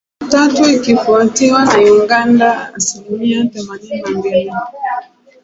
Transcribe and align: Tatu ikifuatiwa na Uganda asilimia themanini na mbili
Tatu 0.29 0.65
ikifuatiwa 0.69 1.65
na 1.65 1.77
Uganda 1.79 2.73
asilimia 2.75 3.45
themanini 3.45 4.01
na 4.01 4.11
mbili 4.19 4.51